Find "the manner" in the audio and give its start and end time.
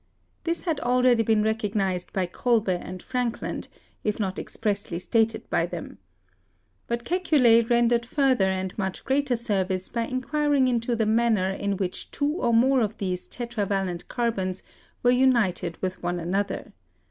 10.95-11.51